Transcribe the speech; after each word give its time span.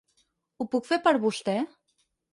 Ho 0.63 0.67
puc 0.71 0.89
fer 0.93 0.99
per 1.09 1.13
vostè? 1.27 1.57